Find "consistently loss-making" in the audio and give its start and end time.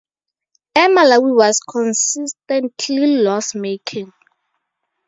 1.59-4.11